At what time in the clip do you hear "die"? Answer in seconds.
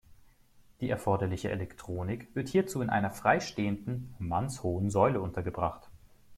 0.79-0.89